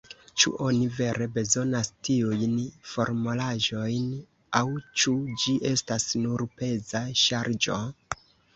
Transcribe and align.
Ĉu 0.43 0.51
oni 0.67 0.85
vere 0.99 1.27
bezonas 1.35 1.91
tiujn 2.09 2.55
formalaĵojn, 2.93 4.09
aŭ 4.63 4.65
ĉu 5.03 5.15
ĝi 5.45 5.57
estas 5.75 6.11
nur 6.25 6.49
peza 6.59 7.07
ŝarĝo? 7.29 7.81